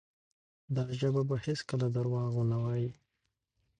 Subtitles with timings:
[0.75, 2.89] دا ژبه به هیڅکله درواغ ونه وایي.